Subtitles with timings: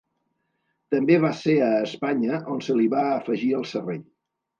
[0.93, 4.03] També va ser a Espanya on se li va afegir el serrell.